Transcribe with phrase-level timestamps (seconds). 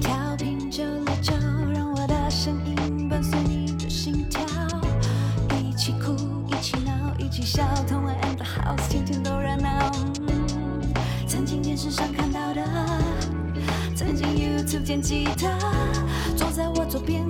[0.00, 1.32] 调频九六九，
[1.72, 4.40] 让我的声音伴随你的心跳，
[5.60, 6.14] 一起哭，
[6.48, 9.90] 一起闹，一起笑，同玩 and the house，天天都热闹。
[11.26, 12.62] 曾经电视上看到的，
[13.94, 15.58] 曾经 YouTube 见吉他，
[16.36, 17.22] 坐在我左边，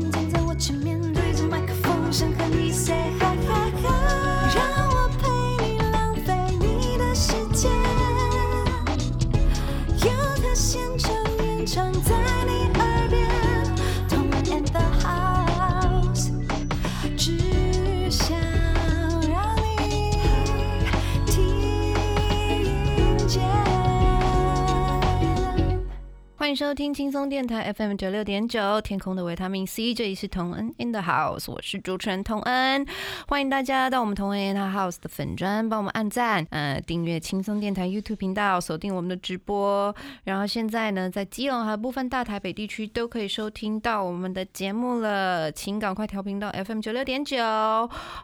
[26.45, 32.87] 欢迎收听轻松电台 FM 九六点九，天空的维他命 C，这里是童恩 in the house，我是主持人童恩，
[33.27, 39.97] 欢迎大家到我们同恩 in the house 的粉砖，帮我们按赞，呃，订阅轻松电台 YouTube 频道，锁定我们的直播。
[40.25, 47.39] 然后现在呢，在基隆还有部分大台北地区都可以收听到我们的节目了，请赶快调频到 FM 九六点九，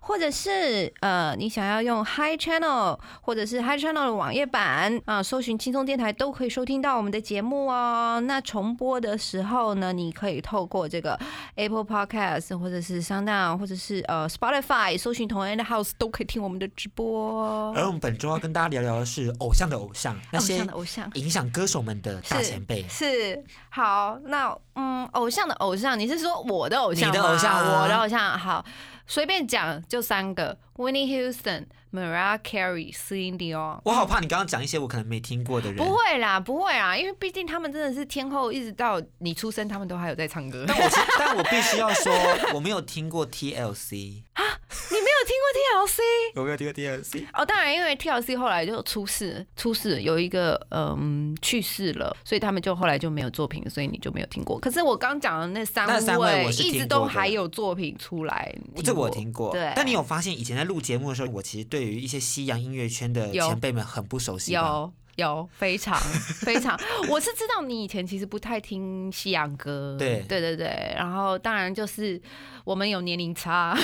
[0.02, 8.09] 或者是呃，你想要用 Hi Channel 或者是 Hi Channel 的网页版啊、搜寻轻松电台都可以收听到我们的节目哦。
[8.20, 11.16] 那重播的时候呢，你可以透过这个
[11.54, 17.70] Apple Podcast 或者是 Sound 或者是呃 Spotify 搜寻同样的 House 都可以听我们的直播。
[17.74, 22.84] 而我们本周要跟大家聊聊的是偶像的偶像，那偶些偶像影响歌手们的大前辈。
[22.88, 27.08] 是好，那嗯，偶像的偶像，你是说我的偶像？
[27.08, 28.64] 你的偶像啊我的偶像，好，
[29.10, 33.80] 随便讲就三个：Winnie Houston、Mariah Carey、Celine Dion。
[33.82, 35.76] 我好怕你刚刚讲一些我可能没听过的人。
[35.76, 40.64] 不会啦，不会啦，因为毕竟他们真的是天后，一直到你出生，他们都还有在唱歌。
[40.64, 42.12] 但我是 但我必须要说，
[42.54, 44.44] 我没有听过 TLC，啊
[44.92, 46.00] 你没有听过 TLC？
[46.36, 47.26] 我没有听过 TLC。
[47.32, 54.60] 哦，当然，因为 TLC 后来就出事，出事有一个嗯去世了，所以他们就后来就没有作品，所以你就没有听过。
[54.60, 55.86] 可是我刚讲的那三
[56.18, 58.54] 位一直都还有作品出来，
[58.84, 64.60] 这个我听过，对，但你有发现以前在录节目的时候，我其实对于一些西洋音乐圈的前辈们很不熟悉吧。
[64.60, 65.98] 有有非常
[66.44, 66.78] 非常，
[67.08, 70.24] 我是知道你以前其实不太听西洋歌，对。
[70.28, 72.20] 对对对，然后当然就是
[72.64, 73.76] 我们有年龄差，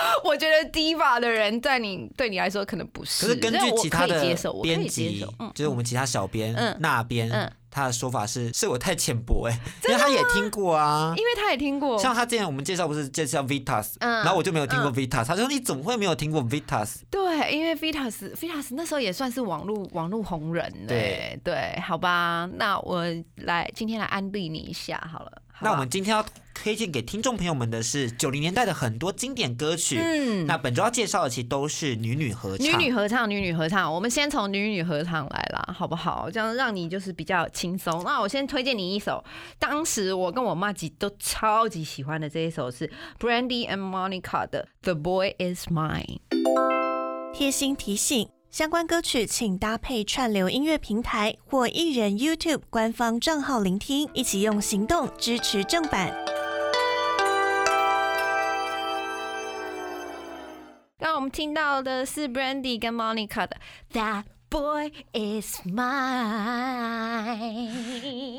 [0.24, 4.20] 我觉得 diva 的人在你对你来说可能不是，可是根据其他的
[4.62, 9.58] 编辑，嗯，就是我们其他小编嗯那边嗯，他的说法是是我太浅薄哎，
[9.88, 11.14] 因为他也听过啊。
[11.16, 14.94] 因为他也听过，像他之前我们介绍不是介绍 Vitas，嗯然后我就没有听过嗯。
[14.94, 16.96] Vitas，他说你怎么会没有听过 Vitas？
[17.10, 23.04] 对，因为 Vitas Vitas 那时候也算是网络网络红人对，对，好吧，那我
[23.36, 25.42] 来今天来安利你一下好了。
[25.58, 26.22] 好那我们今天要
[26.52, 29.98] 推荐给听众朋友们的是九零年代的很多经典歌曲。
[29.98, 32.66] 嗯那本周要介绍的其实都是女女合唱。
[32.66, 36.30] 女女合唱，女女合唱，我们先从女女合唱来啦，好不好？
[36.30, 38.04] 这样让你就是比较轻松。
[38.04, 39.24] 那我先推荐你一首，
[39.58, 46.18] 当时我跟我妈吉都超级喜欢的这一首是 Brandy and Monica 的《The Boy Is Mine》。
[47.32, 56.14] 贴心提醒：相关歌曲请搭配串流音乐平台或艺人 YouTube 官方账号聆听，一起用行动支持正版。
[60.98, 63.56] 刚我们听到的是 Brandy 跟 Monica 的
[63.94, 65.86] 《That Boy Is Mine》。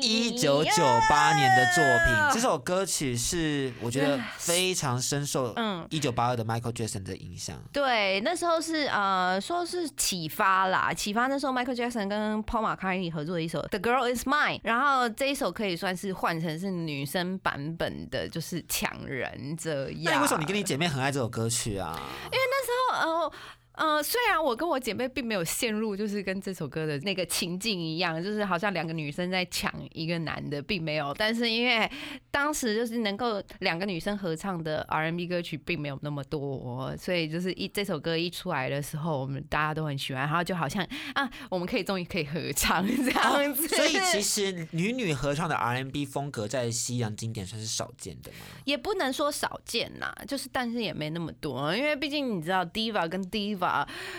[0.00, 7.62] 一九九八年的作品，这首歌曲是我觉得非常深受嗯一九八二的 Michael Jackson 的影响。
[7.72, 20.04] 对，那时候是呃，说是启发啦，启发那时候 Michael Jackson 跟 Paul McCartney 合作的一首《The Girl Is Mine》，然后这一首可以算是换成是女生版本的，就是抢人这样。
[20.04, 22.00] 那你为什么你跟你姐妹很爱这首歌曲啊？
[22.24, 23.32] 因为那时候呃
[23.78, 31.14] 呃，虽然我跟我姐妹并没有陷入就是跟这首歌的那个情境一样，就是好像两个女生在抢一个男的，并没有。
[31.16, 31.88] 但是因为
[32.30, 40.84] 当时就是能够两个女生合唱的 R&B 歌曲并没有那么多，所以就是一这首歌一出来的时候，我们大家都很喜欢，然后就好像
[41.14, 43.64] 啊，我们可以终于可以合唱这样子。
[43.64, 48.38] 哦所以其 实女女合唱的 R&B 风格在西洋经典算是少见的嘛。
[48.64, 53.67] 也不能说少见呐，就是但是也没那么多，因为毕竟你知道 diva 跟 diva，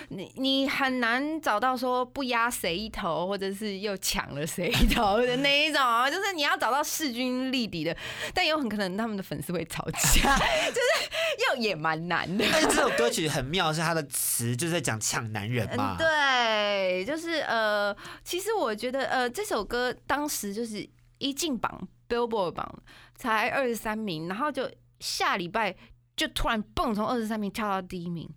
[0.10, 5.82] 你你很难找到说不压谁一头，或者是又抢了谁一头的那一种，
[6.12, 7.96] 就是你要找到势均力敌的，
[8.34, 10.38] 但有很可能他们的粉丝会吵架，
[10.70, 12.46] 就是又也蛮难的。
[12.52, 15.98] 但是这首歌曲很妙，是它的词就是在讲抢男人嘛。
[15.98, 20.88] 嗯，对，就是呃，其实我觉得呃，这首歌当时就是
[21.18, 22.84] 一进榜 Billboard 榜
[23.16, 24.70] 才二十三名，然后就
[25.00, 25.76] 下礼拜
[26.16, 28.30] 就突然蹦从二十三名跳到第一名，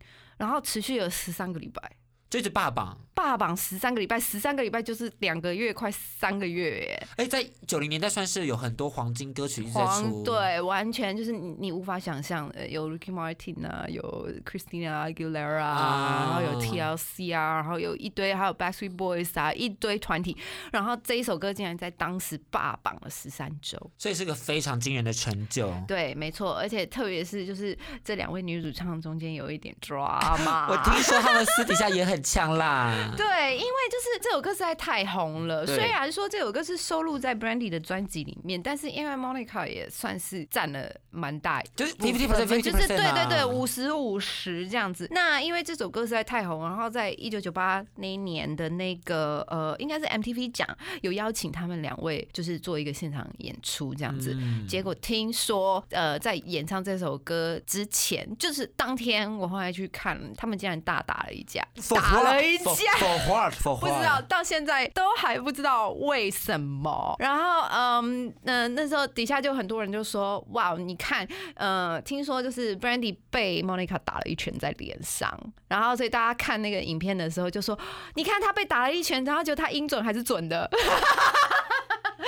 [0.42, 1.80] 然后持续了十三个礼拜。
[2.28, 2.98] 这是霸榜。
[3.14, 7.06] 霸榜十三个礼拜，十三个礼拜就是两个月，快三个月耶。
[7.16, 20.36] 哎，在九零年代算是有很多黄金歌曲一直在黄出，，对，完全就是你你无法想象的，有 Ricky Martin 啊，有 Christina Aguilera 啊，啊然后有 TLC 啊，然后有一堆，还有 Backstreet Boys 啊，一堆团体，
[20.72, 23.78] 然后这一首歌竟然在当时霸榜了十三周。
[23.98, 25.72] 所以是个非常惊人的成就。
[25.86, 33.01] 对，没错，而且特别是就是这两位女主唱中间有一点 drama， 我听说他们私底下也很呛辣。
[33.16, 35.66] 对，因为就是这首歌实在太红了。
[35.66, 45.08] 虽然说这首歌是收录在 Brandy 的专辑里面，但是因为 Monica 也算是占了蛮大就是 fifty percent 就是对对对，五十五十这样子。
[45.10, 50.66] 那因为这首歌实在太红，然后在一九九八那一年的那个呃，应该是 MTV 奖
[51.02, 54.34] 有邀请他们两位，就是做一个现场演出这样子。
[54.38, 62.91] 嗯结果听说，呃，在演唱这首歌之前，就是当天我后来去看，他们竟然大打了一架，打了一架。
[62.98, 63.52] For what?
[63.54, 63.92] For 不知？
[64.04, 67.16] 道到现在都还不知道为什么。
[67.18, 75.32] 然后，嗯，那、那时候底下就很多人就说：“哇，你看，呃，听说就是 Brandy 被 Monica 打了一拳在脸上，
[75.68, 77.78] 然后所以大家看那个影片的时候就说：
[78.14, 80.70] 你看他被打了一拳，然后就他音准还是准的。”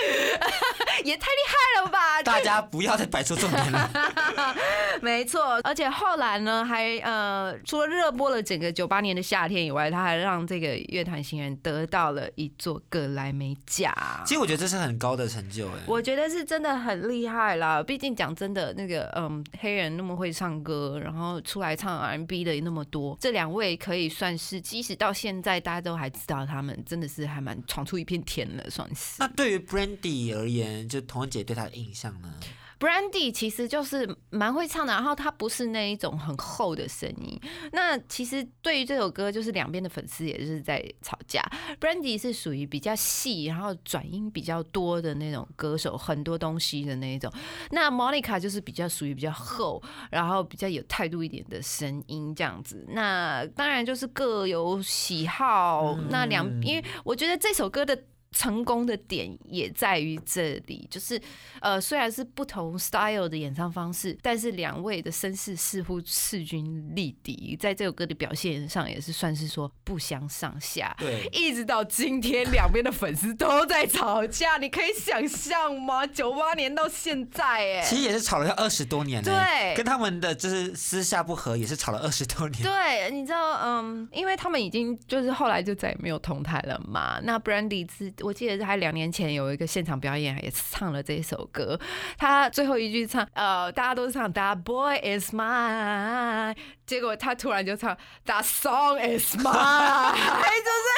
[1.05, 2.23] 也太厉害了吧！
[2.23, 3.91] 大家不要再摆出重点了。
[5.03, 13.93] 没错，而且后来呢，还呃，除了热播了整个九八年的夏天以外，他还让这个乐团新人得到了一座格莱美奖。
[14.25, 29.17] 其实我觉得这是很高的成就，哎，我觉得是真的很厉害啦，毕竟讲真的，那个嗯，黑人那么会唱歌，然后出来唱 R&B 的也那么多，这两位可以算是，即使到现在大家都还知道他们，真的是还蛮闯出一片天了，算是。
[29.19, 29.59] 那对于
[29.97, 32.33] Brandy 而言，就彤姐对她的印象呢
[32.81, 37.41] ？Brandy 其实就是蛮会唱的，然后他不是那一种很厚的声音。
[37.73, 41.41] 那其实对于这首歌，就是两边的粉丝也是在吵架。
[41.81, 47.33] Brandy 是属于比较细，然后转音比较多的那种歌手，很多东西的那一种。
[47.71, 52.85] 那 Monica 就是比较属于比较厚，然后比较有态度一点的声音这样子。
[52.89, 55.97] 那当然就是各有喜好。
[56.11, 57.99] 那两因为我觉得这首歌的。
[58.35, 61.21] 成功的点也在于这里，就是
[61.61, 70.95] 呃，虽然是不同 style 的演唱方式，但是两位的声势似乎势均力敌，在这首歌的表现上也是算是说不相上下。
[70.99, 76.05] 对，一直到今天，两边的粉丝都在吵架，你可以想象吗？
[76.05, 82.61] 九八年到现在，哎，其实也是吵了要二十多年了，对跟他们的就是私下不和也是吵了二十多年。
[82.61, 87.21] 对，你知道，嗯，因为他们已经就是后来就再也没有同台了嘛。
[87.23, 91.79] 那 Brandy 是我记得是还两年前有一个现场表演，也是唱了这首歌。
[92.17, 96.57] 他最后一句唱，呃，大家都唱 That boy is mine，
[96.87, 100.89] 结果他突然就唱 That song is mine， 就是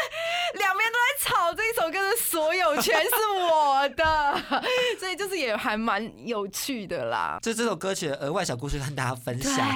[2.81, 4.43] 权是我的，
[5.01, 7.39] 所以就是也还蛮有趣的啦。
[7.43, 9.41] 就这首歌曲的额外小故事跟大家分。
[9.43, 9.69] 享。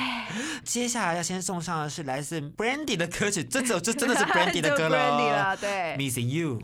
[0.64, 5.96] 接下来要先送上的是来自 Brandy 的歌曲，这首这真的是 Brandy 的就歌了啦，对。
[5.96, 6.60] ，Missing You。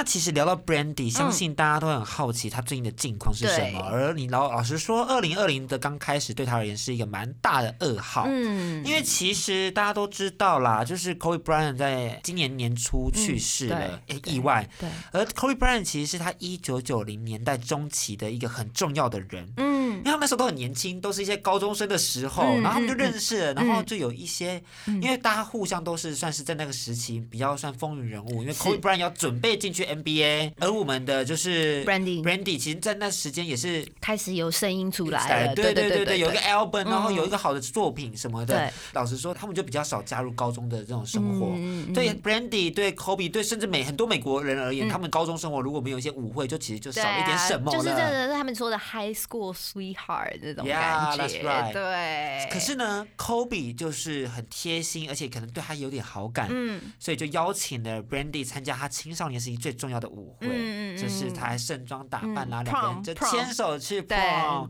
[0.00, 3.72] 那其实聊到 Brandy，相信大家都很好奇他最近的近况是什对。
[3.72, 3.80] 么。
[3.80, 8.24] 而你老老实说，二零二零的刚开始对他而言是一个蛮大的噩耗。
[8.26, 8.82] 嗯。
[8.82, 14.66] 因为其实大家都知道啦，就是 Kobe Bryant 在今年年初去世了，嗯意外。
[14.78, 19.80] 对，而 Kobe Bryant 其实是他一九九零年代中期的一个很重要的人，嗯。
[19.90, 28.62] 因为他们那时候都很年轻，都是一些高中生的时候，嗯然后他们就认识了，嗯然后就有一些，因为大家互相都是算是在那个时期比较算风云人物，因为是。
[28.62, 33.86] Kobe Bryant 要准备进去 NBA，而我们的就是，Brandy Brandy，其实在那时间也是。
[34.00, 38.72] 开始有声音出来了，哎对对对对，有一个 album，然后嗯有一个好的作品什么的。
[38.92, 41.52] 老实说，他们就比较少加入高中的这种生活。
[41.56, 47.78] 嗯对 Brandy、对 Kobe、对甚至美很多美国人而言，嗯他们高中生活如果没有一些舞会，就其实就少了一点什么了。
[47.78, 51.72] 就是这个是他们说的 high school sweetheart 这种感觉 right.
[51.72, 52.48] 对。
[52.50, 64.18] 可是呢，Kobe 就是很贴心，而且可能对他有点好感，嗯，所以就邀请了 Brandy 参加他青少年时期最重要的舞会，嗯嗯嗯就是他还盛装打扮啦，嗯两个人就牵手去碰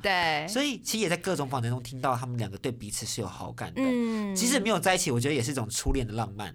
[0.01, 3.83] 对，所以其实也在各种访谈中听到他们两个对彼此是有好感的。
[3.85, 6.55] 嗯即使没有在一起，我觉得也是一种初恋的浪漫。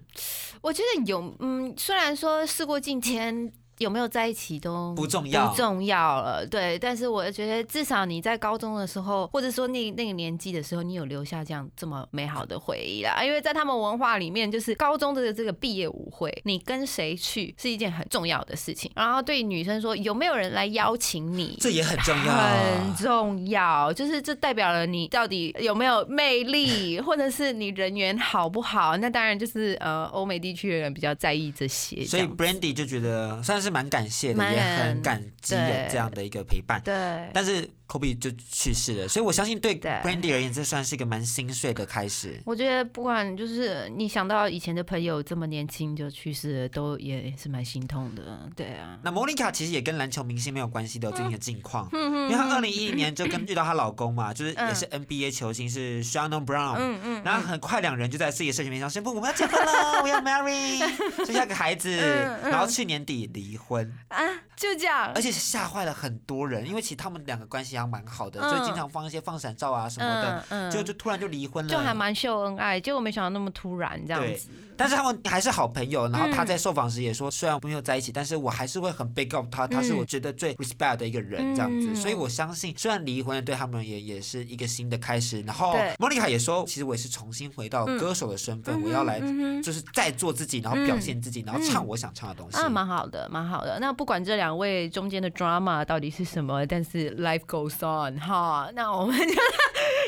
[0.62, 3.52] 我觉得有，嗯，虽然说事过境迁。
[3.78, 6.46] 有没有在一起都不重要不重要了。
[6.46, 13.22] 对，但是我觉得至少你在高中的时候，或者说那那个年纪的时候，你有留下这样这么美好的回忆啦。
[13.22, 18.90] 因为在他们文化里面，就是高中的这个毕业舞会，你跟谁去是一件很重要的事情。
[18.94, 21.56] 然后对女生说，有没有人来邀请你？
[21.60, 28.96] 这也很重要，很重要，就是这代表了你到底有没有魅力，或者是你人缘好不好？
[28.96, 32.04] 那当然就是呃，欧美地区的人比较在意这些。
[32.04, 36.80] 所以 Brandy 就觉得算是蛮感谢的，也很感激有这样的一个陪伴。
[36.84, 36.94] 对
[37.32, 39.92] 但是 Kobe 就去世了，所以我相信对对。
[40.02, 42.40] Brandy 而言，这算是一个蛮心碎的开始。
[42.44, 48.50] 我觉得不管就是你想到以前的朋友这么年轻就去世了，都也是蛮心痛的。
[48.56, 60.78] 对啊，那 Monica 其实也跟篮球明星没有关系的、哦，最近的近况，嗯因为她二零一零年就跟遇到她老公嘛， 就是嗯也是 NBA 球星是 Shannon Brown，嗯嗯，然后很快两人就在自己的社群媒体上宣布我们要结婚了， 我要 marry，
[61.24, 61.96] 生下个孩子，
[62.42, 64.18] 然后去年底离婚，啊，
[64.56, 65.12] 就这样。
[65.14, 68.48] 而，且吓坏了很多人，因为其实他们两个关系还蛮好的，嗯。
[68.48, 74.48] 所以经常放一些放闪照啊什么的，嗯就就突然就离婚了，就还蛮秀恩爱，结果没想到那么突然这样子。
[74.76, 85.40] 但是他们还是好朋友，然后他嗯在受访时也说，虽然没有在一起，但是我还是会很 big up 他，他是我觉得最 respect 的一个人这样子，嗯所以我相信，虽然离婚了对他们也也是一个新的开始。
[85.42, 89.20] 然后对莫妮卡也说，其实我也是重新回到嗯歌手的身份，嗯我要来
[89.62, 92.58] 就是再做自己，然后表现自己，然后唱我想唱的东西。
[92.58, 93.78] 啊，蛮好的，蛮好的。
[93.80, 98.70] 那不管这两位中间的 drama 到底是什么，但是 life goes on 哈。
[98.74, 99.34] 那我们就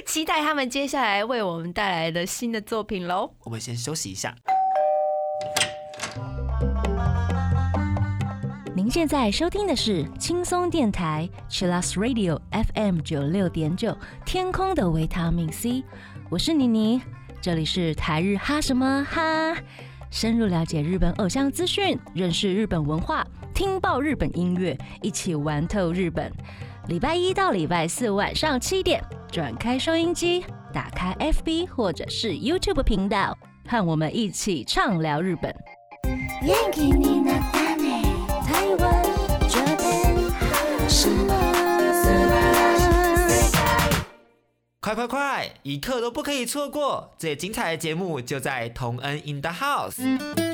[0.06, 3.32] 期待他们接下来为我们带来的新的作品喽。
[3.44, 4.34] 我们先休息一下。
[8.90, 12.38] 现在收听的是轻松电台 Chillus Radio
[12.74, 15.84] FM 九六点九，天空的维他命 C，
[16.30, 17.02] 我是妮妮，
[17.40, 19.54] 这里是台日哈什么哈，
[20.10, 26.32] 深入了解日本偶像资讯，认识日本文化，听爆日本音乐，一起玩透日本。
[26.86, 30.42] 礼拜一到礼拜四晚上七点，转开收音机，
[30.72, 35.54] 打开 FB 或者是 YouTube 频道，和我们一起畅聊日本。
[44.80, 47.10] 快快快，一刻都不可以错过！
[47.18, 50.47] 最精彩的节目就在同恩 in the house。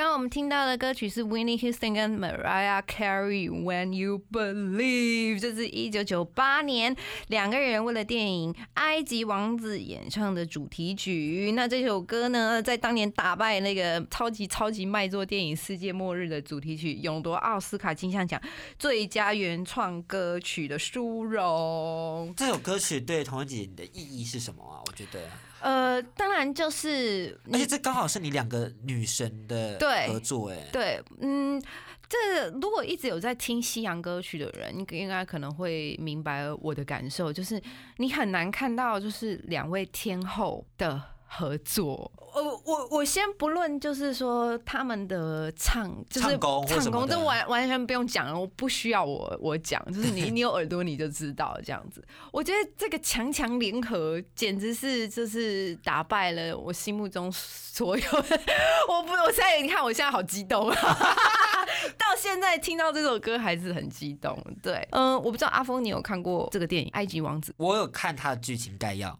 [0.00, 11.52] 刚刚我们听到的歌曲是 Winnie Houston 跟 Mariah Carey When You Believe，这是一九九八年两个人为了电影《埃及王子》演唱的主题曲。
[11.54, 18.40] 那这首歌呢，在当年打败那个超级超级卖座电影《世界末日》的主题曲，勇夺奥斯卡金像奖
[18.78, 22.32] 最佳原创歌曲的殊荣。
[22.38, 24.80] 这首歌曲对童姐你的意义是什么啊？
[24.86, 25.28] 我觉得，
[25.60, 31.62] 呃，当然就是而且这刚好是你两个女神的对合作，哎，对，嗯，
[32.08, 37.60] 这如果一直有在听西洋歌曲的人，应应该可能会明白我的感受，就是
[37.98, 41.00] 你很难看到就是两位天后的
[41.32, 42.10] 合作。
[42.32, 52.04] 我我我先不论，就是说他们的唱，就是唱功唱功，这完完全不用讲了，我不需要我我讲，就是你你有耳朵你就知道这样子。
[52.32, 58.40] 我觉得这个强强联合简直是就是打败了我心目中所有的。
[58.88, 60.76] 我不，我现在你看我现在好激动啊！
[61.98, 64.36] 到现在听到这首歌还是很激动。
[64.62, 67.50] 对，嗯、我不知道阿峰你有看过这个电影《埃及王子》？
[67.58, 69.18] 我有看他的剧情概要，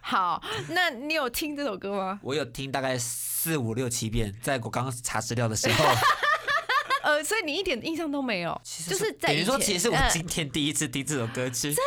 [0.00, 2.18] 好，那你有听这首歌吗？
[2.22, 5.84] 我有听大概四五六七遍，在我刚刚查资料的时候，
[7.04, 11.74] 呃，所以你一点印象都没有，其实就是在等于说，其实我嗯今天第一次听这首歌曲。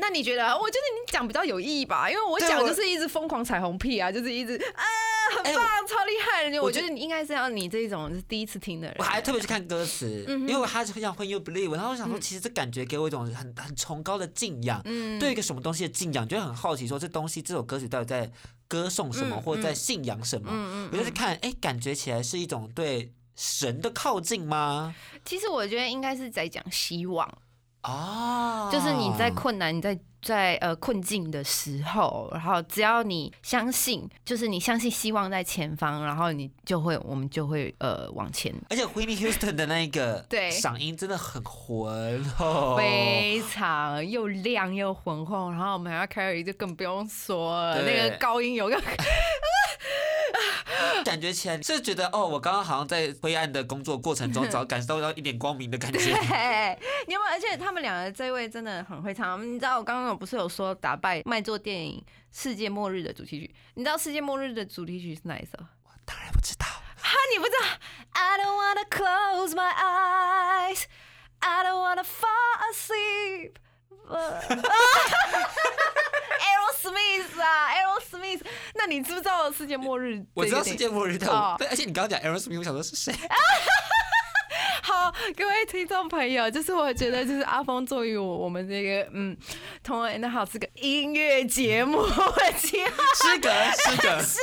[0.00, 0.56] 那你觉得？
[0.56, 4.84] 我觉得你讲比较有意义吧，因为我讲就是一直疯狂彩虹屁啊，就是一直啊，
[5.36, 6.62] 很哎棒，超厉害的。
[6.62, 18.30] 我觉我觉得你应该是要你这一种是第一次听的人，我还特别去看歌词，嗯因为他就讲 When you believe，然后我想说，其实这感觉给我一种很很崇高的敬仰，嗯对一个什么东西的敬仰，就会很好奇说这东西这首歌曲到底在
[18.66, 20.48] 歌颂什么，嗯或者在信仰什么。
[20.52, 24.94] 嗯我就是看，哎，感觉起来是一种对神的靠近吗？
[25.24, 27.26] 其实我觉得应该是在讲希望，
[27.82, 38.54] 哦，就是你在困难、你在在呃困境的时候，然后只要你相信，就是你相信希望在前方，然后你就会，我们就会呃往前。
[38.70, 48.80] 而且 Whitney Houston 的那个对嗓音真的很浑厚，非常又亮又浑厚，然后我们还要 carry 就更不用说了，那个高音有个
[51.04, 55.98] 感觉起来是觉得哦，我刚刚好像在灰暗的工作过程中， 找感受到一点光明的感觉。
[55.98, 57.32] 对，你有没有？
[57.32, 59.40] 而且他们两个这位真的很会唱。
[59.46, 62.04] 你知道我刚刚有不是有说打败卖座电影
[62.42, 63.54] 《世界末日》的主题曲？
[63.74, 65.52] 你知道《世界末日》的主题曲是哪一首？
[65.84, 67.58] 我当然不知道哈，你不知道
[68.12, 70.84] ？I don't wanna close my eyes,
[71.40, 73.52] I don't wanna fall asleep.
[76.38, 78.40] Aerosmith 啊，Aerosmith，
[78.74, 80.24] 那你知不知道世界末日？
[80.34, 83.12] 我知道世界末日，但哦我对，而且你刚刚讲 Aerosmith，我想说是谁？
[84.98, 89.36] 好， 各位听众朋友，就是我觉得，就是阿峰作为我我们这个嗯，
[89.84, 92.04] 同仁的好这个音乐节目，
[92.58, 94.38] 其诗格，诗格， 诗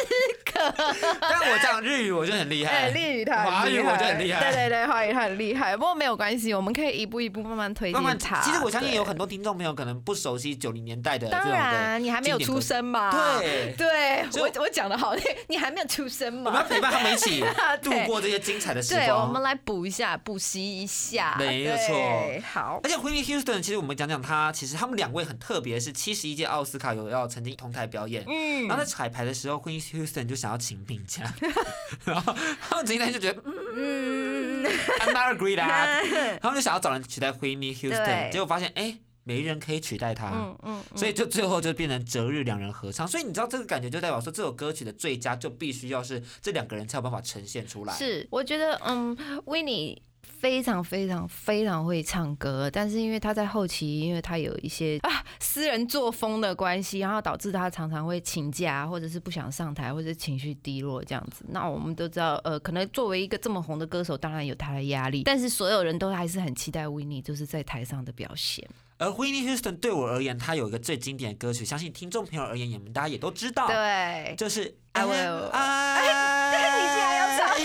[0.45, 0.73] 歌，
[1.19, 5.75] 但我讲日语我就很厉害，哎，日语他华语我就很厉害，对对对，华语他很厉害。
[5.75, 8.41] 不过没有关系，我们可以一步一步慢慢推慢慢，荐他。
[8.41, 13.11] 其实我相信有很多听众朋友可能不熟悉九零年代的这当然，你还没有出生嘛？
[13.11, 15.13] 对对，我我讲的好，
[15.47, 16.43] 你还没有出生嘛？
[16.45, 17.43] 我们要陪伴他们一起
[17.81, 19.25] 度过这些精彩的时对，光。
[19.27, 21.35] 我们来补一下，补习一下。
[21.39, 22.79] 没有错好。
[22.83, 28.23] 而，且 Whitney Houston，其实我们讲讲他，其实他们两位很特别，是七十一届奥斯卡有要曾经同台表演。
[28.27, 28.67] 嗯。
[28.67, 31.33] 然后在彩排的时候，Whitney Houston 就想要请病假，
[32.05, 32.33] 然后
[32.69, 40.29] 他们曾经就觉得，嗯嗯，，I'm not agree that， 他们就想要找人取代 Whitney Houston，结果发现，哎，没人可以取代他。
[40.29, 47.93] 嗯嗯，所以就最后就变成择日两人合唱，所以你知道这个感觉就代表说这首歌曲的最佳就必须要是这两个人才有办法呈现出来。
[47.93, 50.01] 是，我觉得嗯 w i n n i
[50.45, 55.09] 非常非常非常会唱歌，但是因为他在后期，因为他有一些啊
[55.39, 61.43] 私人作风的关系，然后导致他常常会请假，或者是不想上台，或者是情绪低落这样子。
[61.49, 68.63] 那我们都知道，呃，可能作为一个这么红的歌手，当然有他的压力，但是所有人都还是很期待 w i n n i 就是在台上的表现。
[68.99, 77.57] 而 Whitney Houston 对我而言，他有一个最经典的歌曲，相信听众朋友而言，你们大家也都知道，对，就是 I will- 哎，你竟然要唱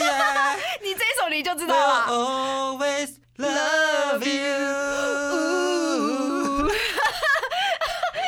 [1.40, 2.04] 你这一首你就知道 Will 了。
[2.12, 4.30] always love you。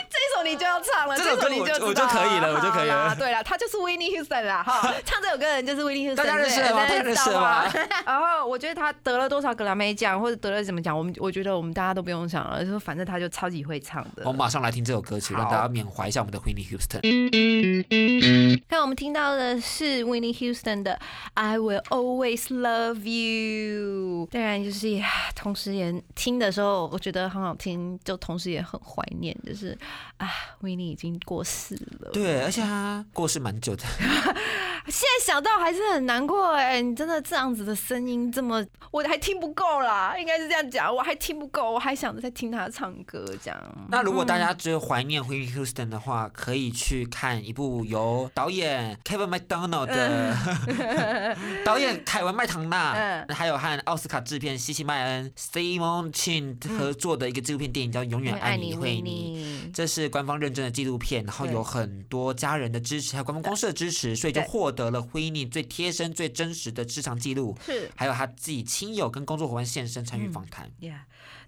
[0.09, 0.57] 这一
[1.17, 7.69] 这首歌你就我我就可以了我就可以了对了，他就是 Winnie Houston 啦，哈， 唱这首歌的人就是 Winnie Houston，大家认识吗对大家认识吗？
[7.69, 14.31] 知 道然后我觉得他得了多少格莱美奖，或者得了什么奖，我们我觉得我们大家都不用想了，说反正他就超级会唱的我。
[14.31, 17.01] 们马上来听这首歌曲，好让大家缅怀一下我们的 Whitney Houston。
[18.69, 20.99] 看我们听到的是 Winnie Houston 的
[21.35, 25.05] I Will Always Love You，当然就是也
[25.35, 29.77] 同时也听的时候，我觉得很好听，就同时也很怀念，就是
[30.17, 30.29] 啊
[30.63, 32.11] ，Winnie 已经过世了。
[32.13, 33.83] 对，而且他过世蛮久的，
[34.87, 43.87] 现在想到还是很难过哎、你真的这样子的声音这么，我还听不够啦，应该是这样讲，我还听不够，我还想着在听他唱歌这样。
[43.89, 50.37] 那如果大家只有怀念 Whitney Houston 的话，可以去看一部由导演 Kevin McDonald 的
[51.65, 59.63] 导演凯文麦唐纳，嗯还有和奥斯卡制片西西麦恩 Simon Chin 合作的一个纪录片电影叫《永远爱你会你》。
[59.75, 70.71] 这是官方认证的纪录片，然后有很多家人的支持，还有官方公司的支持，所以就获得了辉妮最贴身、最真实的职场记录，是还有他自己亲友跟工作伙伴现身参与访谈。
[70.81, 71.01] ，Yeah。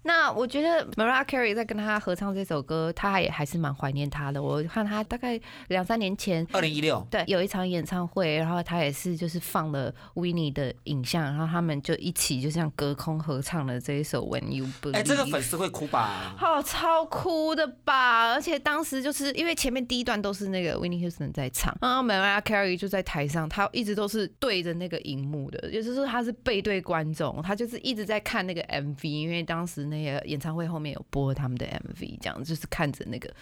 [0.07, 4.41] 那我觉得 Mariah Carey 在跟他合唱这首歌，他也还是蛮怀念他的。
[4.41, 6.45] 我看他大概两三年前。
[6.51, 14.93] 二零一六，对，有一场演唱会，然后他也是就是放了 w i n n i e 的影像，然后他们就一起就像隔空合唱了这一首 When You Believe。
[14.93, 16.35] 哎，这个粉丝会哭吧？
[16.39, 18.31] 哦，超哭的吧！
[18.31, 33.33] 而且当时就是是因为前面第一段都是那个 Winnie Houston 在唱，然后 Mariah Carey 就在台上，他一直都是对着那个荧幕的，也就是说他是背对观众，他就是一直在看那个 MV，因为当时那个演唱会后面有播他们的 MV，这样就是看着那个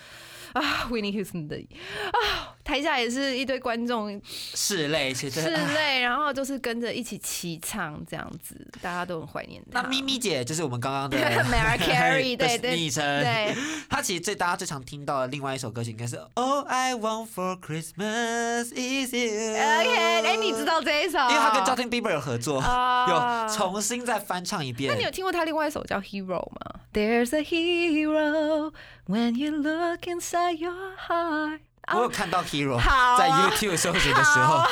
[0.54, 4.10] 啊 Winnie Houston 的啊，台下也是一堆观众
[4.56, 9.82] 拭泪，其实拭泪，然后就是跟着一起齐唱这样子，大家都很怀念他。
[9.82, 13.04] 那咪咪姐就是我们刚刚的 Mariah Carey，的 对对昵称。
[13.22, 13.56] 对。
[13.90, 19.54] 她其实最大家最常听到的另外一首歌曲应该是 All I Want for Christmas Is You。
[19.54, 21.20] OK，哎、你知道这一首？
[21.20, 25.04] 因为她跟 Justin Bieber 有合作，哦 有重新再翻唱一遍那你。
[25.04, 28.72] 有听过他另外一首叫《Hero》吗？There's a hero
[29.08, 30.74] when you look inside your
[31.08, 31.60] heart。
[31.92, 32.78] 我有看到 Hero
[33.18, 34.64] 在 YouTube 搜寻的时候，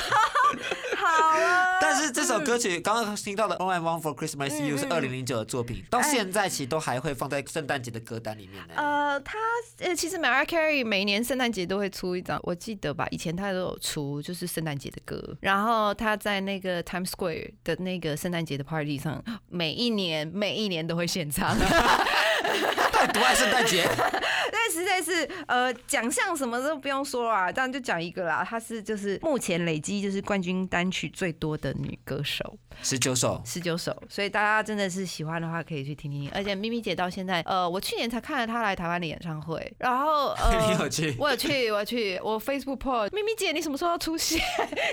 [1.82, 8.74] 但是这首歌曲刚刚听到的 All I Want for Christmas Is You 是嗯二零零九的作品，到哎现在其实都还会放在圣诞节的歌单里面呢。
[8.78, 9.38] 呃，他
[9.80, 15.22] 呃，其实 Mariah Carey 每年圣诞节都会出一张，我记得吧，以前他都有出，就是圣诞节的歌。
[15.42, 21.56] 然后他在那个 Times Square 的那个圣诞节的 party 上，每一年每一年都会献唱。
[22.92, 23.84] 到底多爱圣诞节？
[24.52, 36.30] 对，实在是呃奖项什么都不用说啦，当然就讲一个啦，她是就是目前累积就是冠军单曲最多的女歌手，十九首，十九首，所以大家真的是喜欢的话可以去听听。
[36.34, 41.16] 而且咪咪姐到现在，呃，我去年才看了她来台湾的演唱会，然后呃， 你有去？
[41.18, 44.42] 我有去，我有去，我 Facebook post 咪咪姐，你什么时候要出现？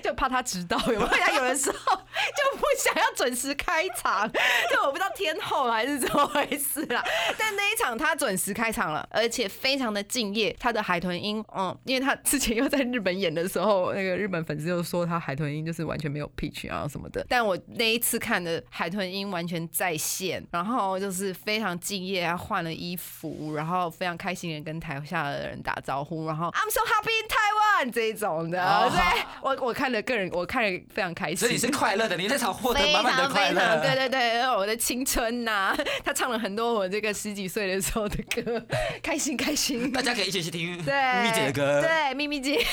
[0.03, 1.07] 就怕她迟到，有没有？
[1.07, 4.31] 她有的时候就不想要准时开场，
[4.71, 7.05] 就我不知道天后还是怎么回事啦。
[7.37, 10.55] 但那一场他准时开场了，而且非常的敬业。
[10.59, 17.25] 他的海豚音，嗯，因为他之前又在日本演的时候，那个日本粉丝又说他海豚音就是完全没有 pitch 啊什么的。
[17.29, 28.65] 但我那一次看的海豚音完全在线，然后就是非常敬业，他换了衣服，然后非常开心的跟台下的人打招呼，然后 I'm so happy in Taiwan 这一种的。
[28.65, 31.37] 哦对，我我看了个人，我看了非常开心。
[31.37, 33.83] 所以你是快乐的，你那场获得非满满的快常非常，乐。
[33.83, 38.65] 对对对，我的青春呐、 他唱了很多我这个十几岁的时候的歌，
[39.03, 39.91] 开心开心。
[39.93, 41.83] 大家可以一起去听对咪姐的歌。
[41.83, 42.57] 对，咪咪姐，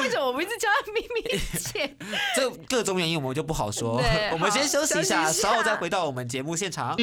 [0.00, 1.96] 为什么我们一直叫她咪咪姐？
[2.36, 6.96] 这各种原因我们就不好说对，我们先休息一下，稍后再回到我们节目现场。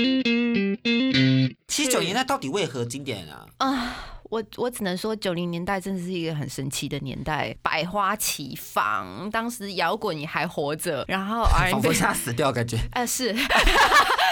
[1.67, 3.45] 七九年代到底为何经典啊？
[3.58, 3.95] 啊，
[4.30, 12.78] 我我只能说，九零年代真的是一个很神奇的年代，百花齐放，当时摇滚也还活着，然后仿 R&B 佛吓死掉，感觉。
[12.91, 13.34] 呃是，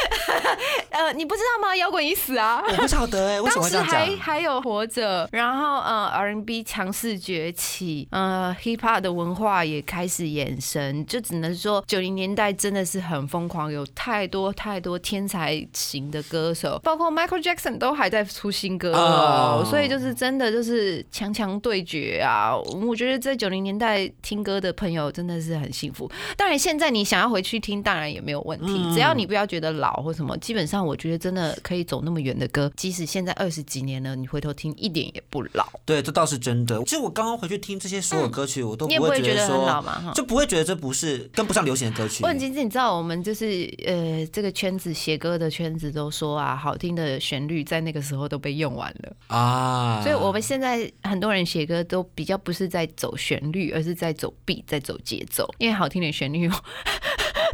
[0.91, 1.75] 呃你不知道吗？
[1.75, 2.61] 摇滚已死啊！
[2.67, 4.31] 我不晓得哎， 为什么这样当时还？
[4.31, 22.55] 还有活着，然后呃 R&B 强势崛起，呃 Hip Hop 的文化也开始衍生，就只能说九零年代真的是很疯狂，有太多太多天才型的歌手，包括 Michael Jackson 都还在出新歌哦哦所以就是真的就是强强对决啊！
[22.87, 26.09] 我觉得在九零年代听歌的朋友真的是很幸福。
[26.37, 36.81] 当然现在你想要回去听，当然也没有问题，嗯只要你不要觉得老或什么，基本上我觉得真的可以走那么远的歌，即使现在二十几年了，你回头听一点也不老，对，这倒是真的。
[36.83, 40.11] 其实我刚刚回去听这些所有歌曲，我都你也不会觉觉得很老说，嘛哈。
[40.13, 42.23] 就不会觉得这不是跟不上流行的歌曲。
[42.23, 56.49] 问其实你知道，我们就是呃，这个圈子写歌的圈子都说啊，好听的旋律在那个时候都被用完了，啊，所以我们现在很多人写歌都比较不是在走旋律，而是在走 beat，在走节奏，因为好听的旋律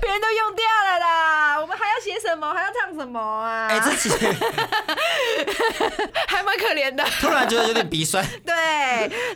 [0.01, 3.67] 别人都用掉了啦，我们还要写什么，还要唱什么啊？
[3.69, 4.15] 哎，这其实
[6.27, 7.03] 还蛮可怜的。
[7.19, 8.25] 突然觉得有点鼻酸。
[8.45, 8.55] 对，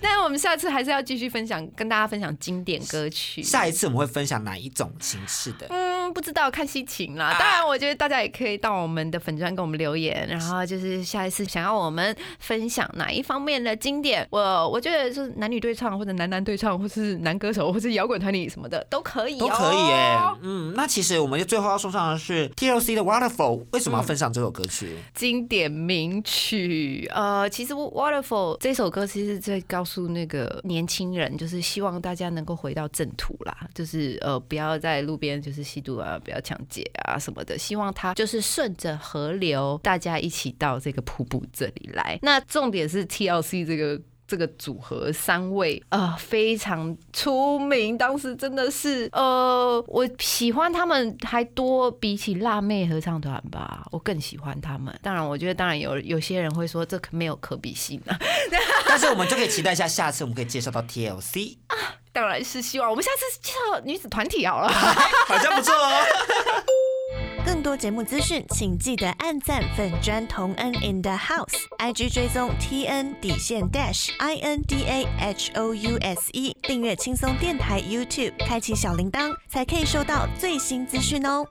[0.01, 3.41] 但是我们下次还是要继续分享，跟大家分享经典歌曲。
[3.41, 5.67] 下一次我们会分享哪一种形式的？
[5.69, 7.27] 嗯，不知道看心情啦。
[7.27, 20.17] 啊当然，我觉得大家也可以到我们的粉专给我们留言，然后就是下一次想要我们分享哪一方面的经典，我我觉得是男女对唱，或者男男对唱，或是男歌手，或是摇滚团体什么的都可以、哦，都可以耶。
[20.41, 24.97] 嗯，那其实我们最后要送上的是 TLC 的 Waterfall，为什么要分享这首歌曲？
[25.13, 42.19] 经典名曲，呃，其实《Waterfall》这首歌其实是在告诉那个年轻人，就是希望大家能够回到正途啦，就是呃不要在路边就是吸毒啊，不要抢劫啊什么的，希望他就是顺着河流，大家一起到这个瀑布这里来。
[42.21, 44.01] 那重点是 TLC 这个。
[44.27, 54.97] 这个组合三位呃非常出名，当时真的是呃我喜欢他们还多比起辣妹合唱团吧，我更喜欢他们。
[55.03, 58.17] 当然，我觉得当然有有些人会说这可没有可比性啊，
[58.87, 61.57] 但是我们就可以期待一下，下次我们可以介绍到 TLC，
[62.13, 64.67] 当然是希望我们下次介绍女子团体好了。
[65.27, 66.05] 好像不错哦。
[67.43, 75.73] 更多节目资讯，请记得按赞粉砖同恩 in the house，IG 追踪 T N 底线 dash I N D A H O
[75.73, 81.43] U S E，订阅轻松电台 YouTube，开启小铃铛，才可以收到最新资讯哦。